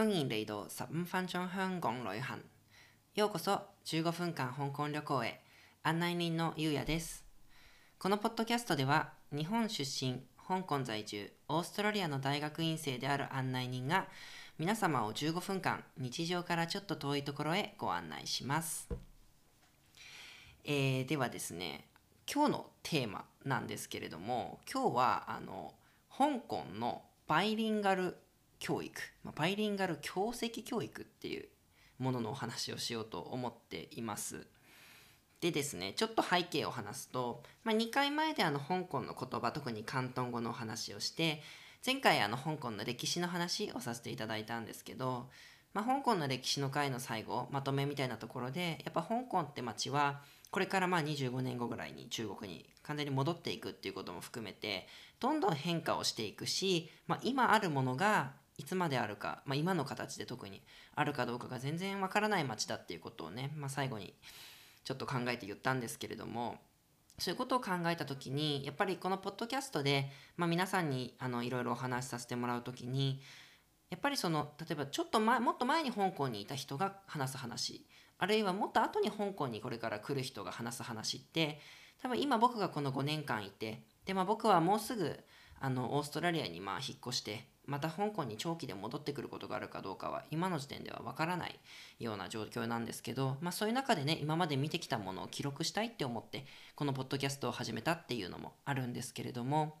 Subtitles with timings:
[0.00, 2.42] 歡迎嚟到十五分鐘香港旅行。
[3.16, 5.42] ようこそ15分間香港旅行へ。
[5.82, 7.22] 案内人のゆうやです。
[7.98, 14.08] このポッドキャストでは日本出身、香港在住、オーストラリアの大学院生である案内人が
[14.56, 18.88] 皆様を15分間日常からちょっと遠いところへご案内します。
[20.64, 21.84] えーではですね、
[22.26, 25.74] 今日のテーマなんですけれども、今日はあの
[26.08, 28.16] 香港のバイリンガル
[28.60, 31.48] 教育、まあバイリンガル教籍教育っていう
[31.98, 34.46] もののお話をしようと思っています。
[35.40, 41.42] でですね、ちょっと背景を話すと、まあ、2回前であの香港の言葉、特に広東語のお話をして、
[41.84, 45.28] 前回あの香港の歴史の話をさせていただいたんですけど、
[45.72, 50.20] まあ、香港の歴史の回の最後、まとめみたいなところで、やっぱ香港って街は、
[50.50, 54.86] これからまあ25年後ぐらいに中国に完全に戻っていくっていうことも含めて、
[55.20, 60.60] どんどん変化をしていくし、まあ、今あるものがいつまであるか、まあ、今の形で特に
[60.94, 64.12] あるかどうかが全然わからない街だっていうことをね、まあ、最後に
[64.84, 66.58] ちょっと考えて言ったんですけれども
[67.18, 73.22] そういうことを考えた時にやっぱりこのポッドキャストで、まあ、皆さんにあのいろいろお話しさせてもらう時に
[73.88, 77.86] やっぱりその例えばちょっと前もっと前に香港にいた人が話す話
[78.18, 81.60] あるいはもっと後に香港にこれから来る人が話す話って
[82.02, 85.18] 多分今僕がこの5年間いてで、まあ、僕はもうすぐ
[85.60, 91.60] あのオーストラリアにまあ引っ越してまた香港に長期で戻ってくることがあるかどうかは今の時点ではわからない
[92.00, 99.76] ような状況なんですけど、まあ、そういう中でね今まで見てきたものを記録したいって思ってこのポッドキャストを始めたっていうのもあるんですけれども、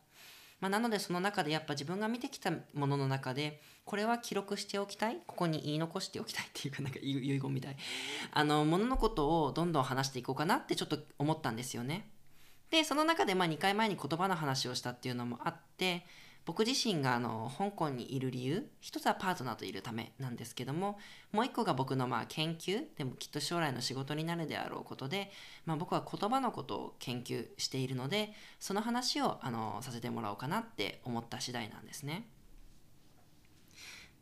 [0.60, 7.76] まあ、なのでその中でやっぱ自分が見てきたものの中でこれは記録しておきたいここに言い残しておきたいっていうかなんか 遺言みたい
[8.30, 12.08] あのもののことをどんどん話していこうかなってちょっと思ったんですよね。
[12.70, 16.04] でその中でまあ2回前に言葉の話をしたっていうのもあって
[16.46, 20.98] 僕自身があの香港にいる理由一つはパートナーといるためなんですけども
[21.32, 25.30] もう一個が僕のまあ研究でもきっと将来の仕事になるであろうことで、
[25.66, 32.26] まあ、僕は言葉のことを研究しているのでその話をあのさせてもらおうかなって思った次第なんですね。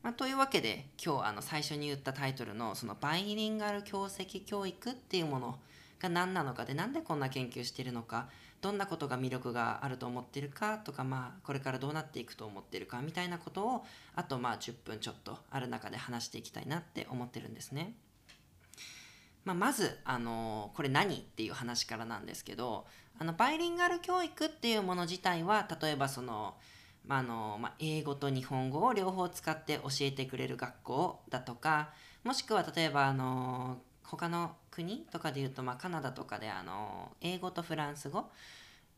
[0.03, 5.59] まあ、というわけで今日あの最初に言ったタイトルのそのバイリンガル教籍教育っていうもの
[6.01, 8.29] が何なのかでなんでこんな研究しているのか
[8.61, 17.95] どんなことが魅力があると思っているかとかまあこれからどうなっていくと思ってるかみたいなことをあとまあ10分ちょっとある中で話していきたいなって思ってるんですね。
[19.45, 22.87] まあ、まず、あのこれ何っていう話からなんですけど
[23.19, 26.57] あのバイリンガル教育っていうもの自体は例えばその
[27.07, 31.91] まああのまあ、英語と日本語を両方使って教えてくれる学校だとか
[32.23, 38.31] もしくは例えばあの他の国とかで言うと、まあ、カナダとかであの英語とフランス語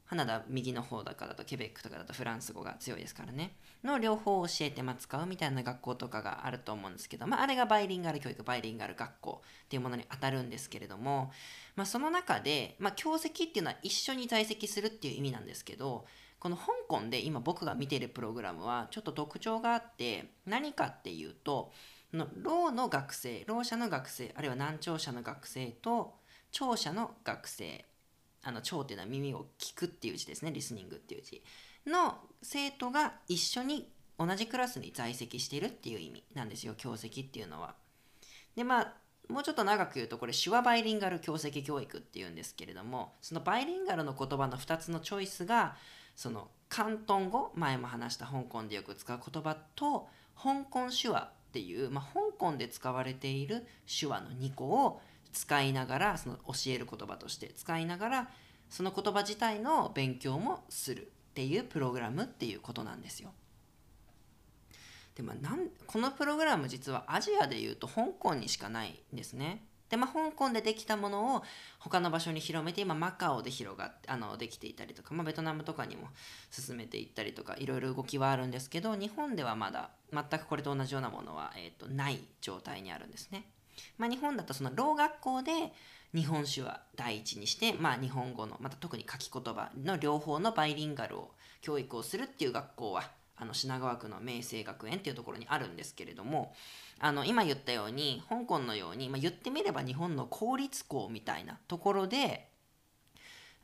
[0.07, 3.53] カナダ右の方だからとケベックとかだとフランス語が強いですからね。
[3.85, 11.31] の両方を教えて、まあ、使うみたいな学校とかがあると思うんですけど、まあ、あれがバイリンガル教育バイリンガル学校っていうものに当たるんですけれども、
[11.77, 16.05] まあ、その中で、まあ、教籍っていうのは一緒に在籍するっていう意味なんですけど
[16.41, 21.71] この香港で今僕が見ているプログラムはちょっと特徴があって何かっていうと
[22.13, 26.15] のろの学生ろう者の学生あるいは難聴者の学生と
[26.51, 27.85] 聴者の学生
[28.43, 31.43] あの聴っていうのは耳を聞くっていう字ですねリスニングっていう字
[31.87, 37.75] の生徒が一緒に同じクラスに在籍しているっていう意味なんですよ教籍っていうのは。
[38.57, 38.95] でまあ
[39.29, 45.77] もうちょっと長く言うとこれ手話バイリンガル教籍教育っていうんですけれどもそのバイリンガルの言葉の2つのチョイスが
[46.17, 55.01] その広東語前も話した香港でよく使う言葉と香港手話っていう、まあ、香港で使われている手話の2個を
[55.33, 58.31] 使いながらその教える言葉として使いながら
[58.69, 63.33] その言葉自体の勉強もするっていうプログラムっていうことなんですよ。
[65.17, 69.65] でも、なんこのプログラム実はアジアでいうと香港にしかないんですね。
[69.91, 71.43] でまあ、香港でできたものを
[71.81, 76.09] 他の場所に広めて今マカオで広がっあのできていたりとか、まあ、ベトナムとかにも
[76.51, 83.45] 進めていったりとかいろいろ動きはあるんですけど日本ではまだ全くこれと同じようなものは、えー、とない状態にあるんですね。
[83.99, 85.73] まあ、日本だとそのろう学校で
[86.15, 91.31] 日本史は第一にして、まあ、日本語のまた特に書き言葉の両方のバイリンガルを
[91.63, 96.55] 教育をするっていう学校はあの品川区の明星学園っていうところにあるんですけれども
[97.01, 102.49] あの今言ったように香港のように、まあ、言ってみれば日本の公立校みたいなところで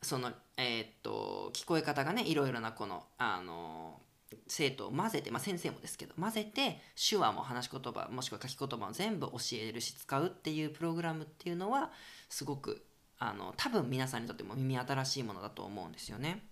[0.02, 4.00] そのえーっと聞こえ方がねいろいろなこのあの
[4.48, 11.90] 生徒を混ぜて、まあ、先生もですけど混ぜて手話も話し言葉もしくは書き言葉も全部教えるし使うっていうプログラムっていうのは
[12.28, 12.84] すごく
[13.18, 16.42] あの多分皆さんにとっても耳新しいものだと思うんですよね。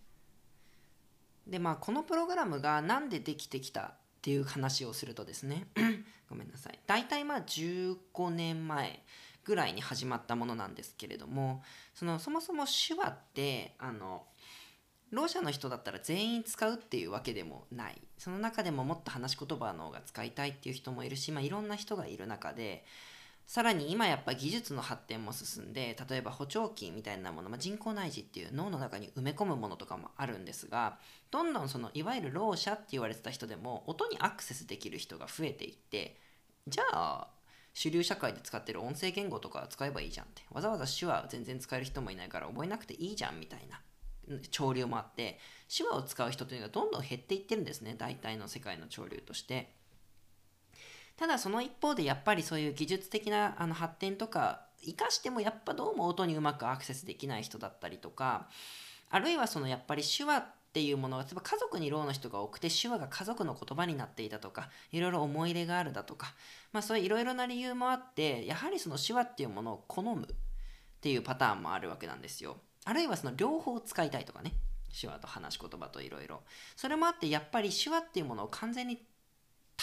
[1.47, 3.93] でまあこのプログラムが何でできてきたっ
[4.23, 5.67] ていう話をするとですね。
[6.31, 6.79] ごめんなさい。
[6.87, 9.03] 大体まあ15年前
[9.45, 11.63] ぐらいに始まったものなんですけれども
[11.95, 14.23] そのそもそも手話ってあの
[15.11, 18.01] ろう者の人だったら全員使うっていうわけでもない。
[18.19, 22.85] その中でももっと話し言葉の方が使いたいっていう人もいるし、まあ、いろんな人がいる中で
[23.47, 30.99] さらに今やっぱ技術の発展も進んで例えば補聴器みたいなもの、まあ、人工内耳っていう脳の中に埋め込むものとかもあるんですが
[31.31, 36.17] どんどんそのいわゆるろう者って言われてた人でも音にアクセスできる人が増えていって
[36.67, 37.29] じゃあ
[37.75, 43.81] 主流社会で使ってる音声言語とか使えばいいじゃんってわざわざ手話全然使える人もいないから覚えなくていいじゃんみたいな
[44.51, 45.39] 潮流もあって
[45.77, 49.84] 手話を使う人というのがどんどん減っていってるんですね大体の世界の潮流として。
[51.17, 58.49] ただその一方でやっぱりそういう技術的なあの発展とか生かしてもやっぱどうも音にうまくアクセスできない人だったりとか
[59.11, 66.35] あるいはそのやっぱり手話っていうものが例えば家族にろうの人が多くて手話が家族の言葉になっていたとかいろいろ思い入れがあるだとか
[66.73, 70.27] まあそういういろいろな理由もあってやはりその手話っていうものを好むっ
[71.01, 72.57] ていうパターンもあるわけなんですよ。
[72.87, 74.55] あるいはその両方使いたいとかね
[75.01, 76.43] 手話と話し言葉といろいろ。
[76.77, 79.03] それもあってやっぱり手話っていうものを完全に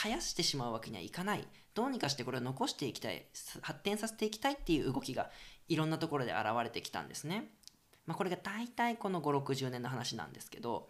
[0.04, 1.48] 絶やしてしまうわけにはいかない。
[1.74, 3.26] どうにかしてこれを残していきたい。
[3.62, 5.30] 発展させていきたいっていう動きが
[5.72, 7.50] いろんなところで現れてきたんですね、
[8.06, 10.90] まあ、これが大体この560年の話なんですけど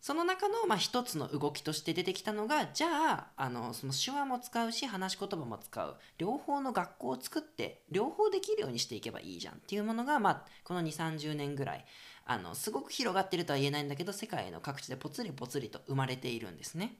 [0.00, 5.96] その中のまあ一つの動きとして出てきたのがじゃああのその手話も使うし話し言葉も使う。
[6.18, 11.84] 両方の学校を作って両方できるようにしていけばいいじゃんっていうものが、まあ、この2 3 0年ぐらい
[12.26, 16.94] あのすごく広がってるとは言えないんだけど世界の各地でぽつりぽつりと生まれているんですね。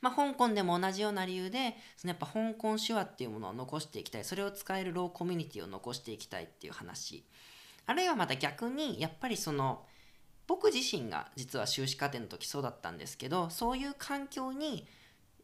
[0.00, 4.24] まあ、香港でも同じような理由でそのやっぱ香港手話っていうものを残していきたい。
[4.24, 7.24] それを使えるローコミュニティを残していきたいっていう話。
[7.86, 9.84] あるいはまた逆にやっぱりその
[10.46, 14.86] 僕自身が実は修士課程の時そうだったんですけどそういう環境に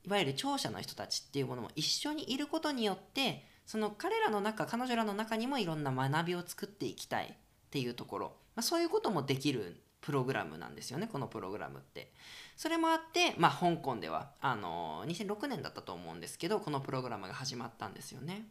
[0.05, 7.37] いわゆる聴者の人たちっていうものも一緒にいることによってその彼らの中彼女らの中にもいろんな学びを作っていきたいっ
[7.71, 12.13] ていうところ、まあ、そういうこともできるプログラムなんですよねこのプログラムって。
[12.57, 18.47] それもあって、まあ、香港ではあの2006年だったと思うんですけどこのプログラムが始まったんですよね。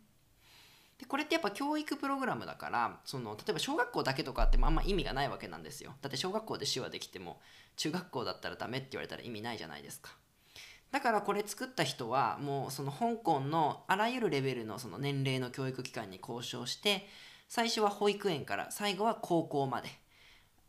[0.98, 5.94] でこれってやっぱ教育プログラムだからその例えば小学校だけとかってもあんま意味がないわけなんですよ。
[6.02, 7.40] だって小学校で手話できても
[7.78, 10.12] 中学校だったらダメって言われたら意味ないじゃないですか。
[10.92, 17.08] だからこれ作った人はもうその香港のあらゆるレベルのその年齢の教育機関に交渉して
[17.48, 19.90] 最初は保育園から最後は高校まで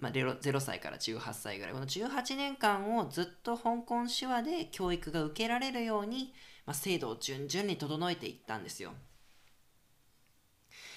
[0.05, 6.35] まあ、0, 0歳から18歳ぐらいこの18年間をずっと香港手話で教育が受けられるように、
[6.67, 8.93] まあ、制度を順々に整えていったんですよ。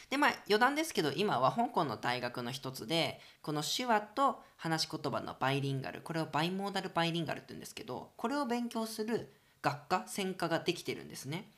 [0.09, 11.51] でまあ余談ですけど今は香港の大学の一つでこの手話と話し言葉のバイリンガルこれをバイモーダルバイリンガルって言うんですけどこれを勉強する学科専科ができてるんですね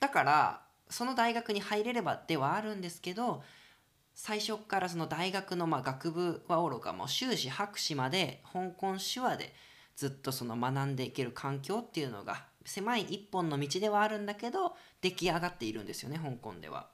[0.00, 0.60] だから
[0.90, 3.42] その大学に入れればではあるんですけど
[4.20, 9.54] 最初からその大学のまあ学部はおろかもう修士博士まで香港手話で
[9.94, 16.88] ずっとその学んでいける環境っていうのが狭い一本の道ではあるんだけど出来上がっているんですよね香港では。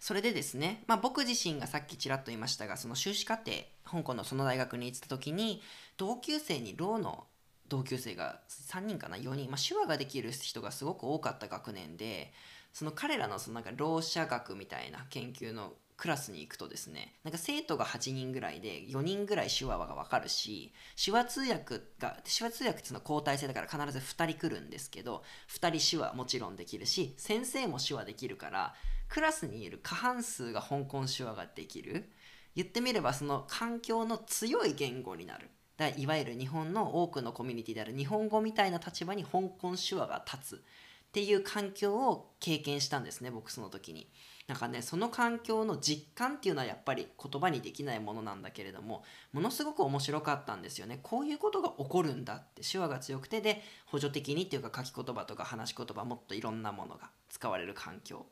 [0.00, 3.52] それでですね、まあ、僕自身がさっきちらっと言いましたがその修士課程
[3.84, 5.60] 香港のその大学に行ってた時に
[5.98, 7.26] 同級生にローの
[7.68, 12.32] 同級生が3人かな4人、まあ、手話ができる人がすごく多かった学年で
[12.72, 20.72] その彼らのそのなんかろう者学みたいな研究のクラスに行くとですねなんか生徒が8人ぐらいで4人ぐらい手話が分かるし
[21.02, 28.74] 手話通訳が手話通訳っていうのは交代制だから必ず2人来るんですけど2人手話もちろんできるし先生も手話できるから
[29.10, 32.08] クラスにいる過半数が香港手話ができる。
[32.54, 35.50] 言ってみればその環境の強い言語になる。
[35.76, 40.64] だいわゆる日本の多くのコミュニティである日本語みたいな立場に香港手話が立つ。
[41.10, 44.10] っていう環境を経験したんですね僕その時に。
[44.46, 58.26] なんかねその環境の実感っていうのはやっぱり言葉にできないものなんだけれどもものすごく面白かったんですよねこういうことが起こるんだって手話が強くてで補助的にっていうか書き言葉とか話し言葉もっといろんなものが使われる環境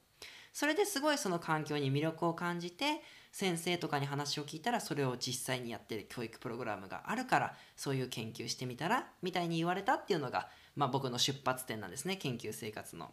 [0.53, 13.11] それですごいその環境に魅力を感じて先生とかに話を聞いたらそれを実際にやってる教育プログラムがあるからそういう研究してみたらみたいに言われたっていうのがまあ、僕の出発点なんですね研究生活の。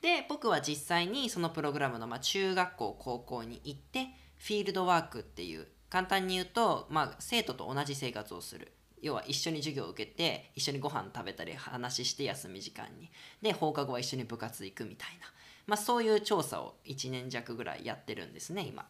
[0.00, 13.10] で僕は実際にそのプログラムの、まあ、中学校高校に行ってフィールドワークっていう簡単に言うと、まあ、生徒と同じ生活をする要は一緒に授業を受けて一緒にご飯食べたり話して休み時間に
[13.42, 15.26] で放課後は一緒に部活行くみたいな、
[15.66, 18.86] まあ、そういう調査を1年弱ぐらいやってるんですね今。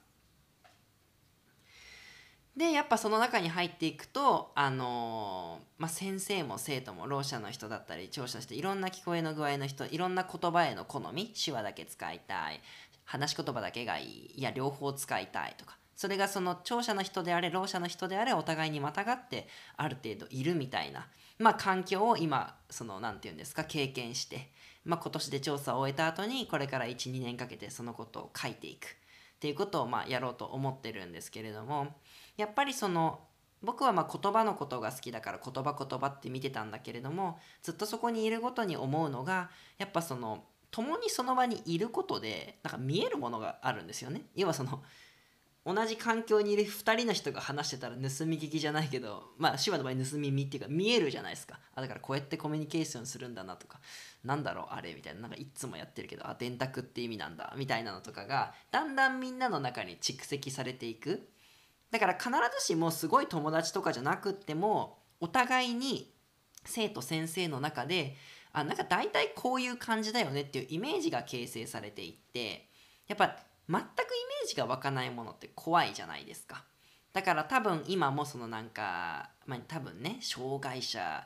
[2.56, 12.60] でやっぱその中に入っていくとあのーまあ、先生も生徒もろう者の人だったり聴者の人いろんな聞こえの具合の人いろんな言葉への好み手話だけ使いたい
[13.04, 21.08] 話し言葉だけがいいいや両方使いたいとかそれがその聴者の人であれろう者の人であれお互いにまたがってある程度いるみたいな、
[21.38, 24.50] まあ、環境を今その何て言うんですか経験して、
[24.84, 28.96] まあ、今年で調査を終えた後にこれから12年かけてそのことを書いていく。
[29.44, 31.88] っていうことをまあやろうと思ってるんですけれども
[32.38, 33.20] やっぱりその
[33.62, 44.22] 僕はま言葉のことが好きだから言葉言葉って見てたんだけれどもずっとそこにいるごとに思うのがやっぱその共にその場にいることでなんか見えるものがあるんですよね。
[44.34, 44.82] 要はその
[45.66, 53.78] 同じ環境にいる2人の人が話してたら盗み聞きじゃないけどまあ手話の場合盗み見っていうか見えるじゃないですかあだからこうやってコミュニケーションするんだなとか
[54.24, 61.28] なんだろうあれみたいななんかいつもやってるけどあ電卓って意味なんだみたいなのとかがだんだんみんなの中に蓄積されていく。
[61.90, 62.28] だから必
[62.58, 66.12] ずしもすごい友達とかじゃなくってもお互いに
[66.64, 68.16] 生徒先生の中で
[68.52, 72.68] あなんか大体こういう感じだよねっていうイメージが形成されていって
[73.06, 73.36] やっぱ
[73.68, 76.64] 全くイメージが湧かないものって怖いじゃないですか。
[77.12, 81.24] だから多分今もそのなんか、まあ、多分ね障害者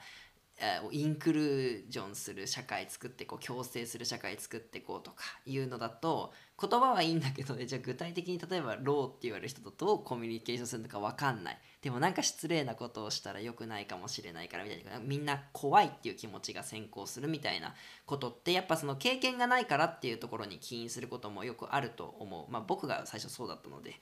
[0.90, 11.58] インクルージョンする社会作ってこう共生する社会作っていこうとかいうのだと言葉はいいんだけどねじゃあ具体的に例えばローって言われる人とどうコミュニケーションするのか分かんない。
[11.80, 14.98] でもなんか失礼なことをしたら良くないかもしれないからみたいな。
[14.98, 17.74] みんな怖いっていう気持ちが先行するみたいな
[18.04, 22.50] ことってやっぱその経験がないからっていうところに起因することもよくあると思う。
[22.50, 23.94] まあ僕が最初そうだったので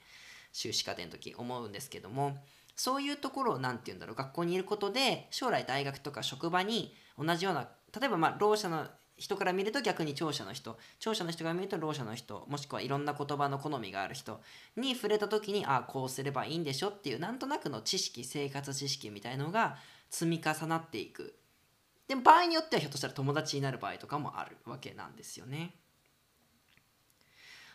[0.51, 2.35] 修士課程の時思うんですけども
[2.77, 7.67] そういうところを何て言うんだろう学校にいることで将来大学とか職場に同じような
[7.99, 8.85] 例えばまあろう者の
[9.17, 14.39] 人から見ると逆に聴者の人聴者の人が見るとろう者の人もしくはいろんな言葉の好みがある人
[14.75, 19.77] に触れた時にああこうすればいいんでしょっていうなんとなくの知識生活知識みたいのが
[20.11, 21.35] 積み重なっていく。
[22.07, 25.73] で場合によってはひょっとしたら友達になる場合とかもあるわけなんですよね。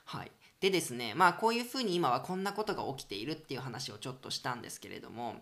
[0.05, 0.33] はい。
[0.63, 5.35] でですねまあこういうふうに今はこんなことが起きているっていう話をちょっとしたんですけれども、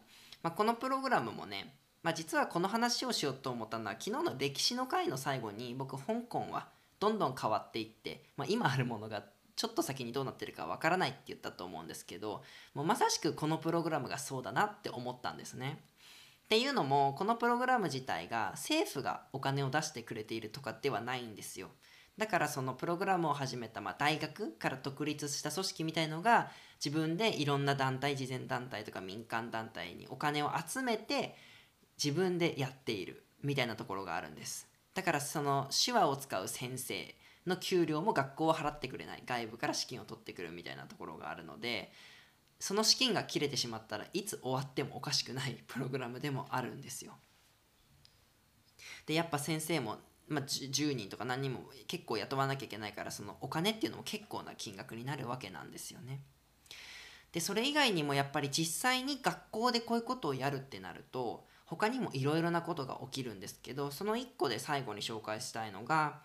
[0.42, 9.22] まあ、このプログラムもね、まあ、実はこの話をしようと思ったのは昨日の歴史の回の最後に僕香港はどんどん変わっていって、まあ、今あるものが
[9.56, 15.82] ちょっと先にどうなってるかわからないって言ったと思うんですけどもうまさしくこのプログラムがそうだなって思ったんですね。
[16.44, 21.68] っていうのもこのプログラム自体が政府がお金を出してくれているとかではないんですよ。
[22.20, 26.50] だからそのプログラムを始めた、まあ、大学から独立した組織みたいのが
[26.84, 31.34] 自分でいろんな団体慈善団体とか民間団体にお金を集めて
[31.96, 34.68] 自分でやっているみたいなところがあるんです。
[34.92, 37.14] だからその手話を使う先生
[37.46, 39.22] の給料も学校は払ってくれない。
[39.24, 41.90] 外部から資金を取ってくるみたいなところがあるので
[42.58, 47.14] その資金が切れてしまったらいつ終わってもおかしくないプログラムでもあるんですよ。
[49.06, 49.96] でやっぱ先生も
[50.30, 56.20] まあ、10人とか何人も結構雇わなきゃいけないからそのお金っていうのも結構な金額になるわけなんですよね。
[57.32, 66.20] でそれ以外にもやっぱり実際に学校でこういうことをやるってなると他にもいろいろなことが起きるんですけどその1個で最後に紹介したいのが、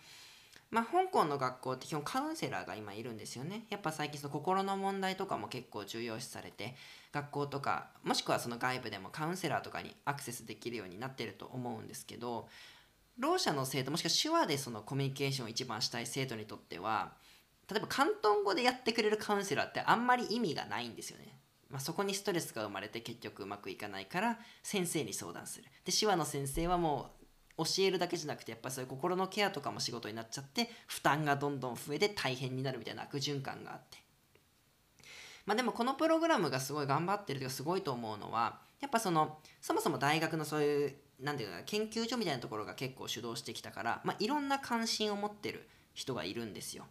[0.71, 3.65] まあ、香港の学校って基本カウンセラーが今いるんですよね。
[3.69, 6.75] やっぱ最近その心の問題とかも結構重要視されて
[7.11, 12.47] 学校とかもしくはその外部でもカウンセラーとかにアクセスできるようになってると思うんですけど
[13.19, 17.13] ろう者の生徒もしくは手話でそのコミュニケーションを一番したい生徒にとっては
[17.69, 21.39] 例えば広東語でやってくれるカウンセラーってあんまり意味がないんですよね。
[21.69, 25.65] まあ、そこにストレスが生まれて結局うまくいかないから先生に相談する。
[25.83, 27.15] で手話の先生はも
[27.57, 33.97] う教えるだけじゃなくてやっぱりそういう心のケアとかも仕事になっちゃって負担がどんどん増えて大変になるみたいな悪循環があって。
[35.45, 46.85] まあでもこのプログラムがすごい頑張ってるというかすごいと思うのはやっぱそのそもそも大学のそういうなんていうか研究所みたいなところが結構主導してきたから、まあ、いろんな関心を持ってる人がいるんですよ。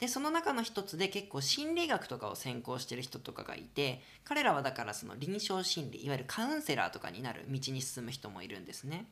[0.00, 9.06] でその中の一つで結構心理学とかを専攻してる人とかがいて彼らはだからその臨床心理いわゆるカウンセラーとかになる道に進む人もいるんですね。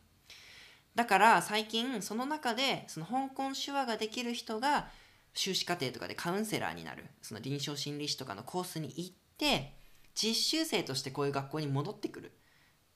[0.95, 4.88] だから最近その中でその香港手話ができる人が
[5.35, 9.75] 修士課程とかでカウンセラーになるその臨床心理士とかのコースに行って
[10.14, 12.33] 実習生としてこういう学校に戻ってくる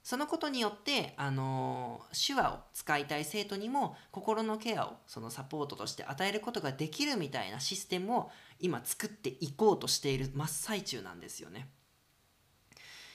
[0.02, 11.68] そのことによって、あの手話を使いたい生徒にも心のケアをそのサポートとして与えることができるみたいなシステムを今作っていこうとしている真っ最中なんですよね。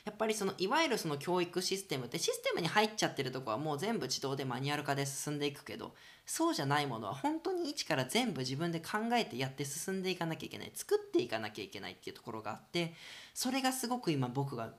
[0.06, 5.96] やっぱりそのいわゆるその教育システムってシステムに入っちゃってるとこはもう全部自動でマニュアル化で進んでいくけど
[6.28, 12.94] そうじゃないものは本当に一から全部自分で考えてやって進んでいかなきゃいけない作っていかなきゃいけないっていうところがあって
[13.34, 14.76] それがすごく今僕が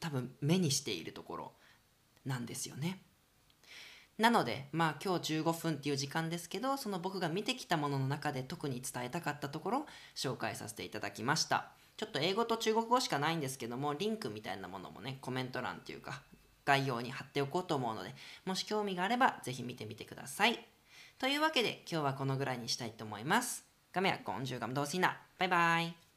[0.00, 1.52] 多分目にしているところ
[2.24, 3.02] なんですよね。
[4.18, 16.20] なのでまあ今日15分っていう時間ですけどその僕が見てきたものの中で特に伝えたかったところ紹介させていただきましたちょっと英語と中国語しかないんですけどもリンクみたいなものもねコメント欄っていうか
[16.66, 20.66] 概要に貼っておこうと思うのでもし興味があればぜひ見てみてください
[21.18, 23.64] というわけで今日はこのぐらいにしたいと思います。
[23.92, 26.09] 咁呀，講住咁多先啦，拜拜。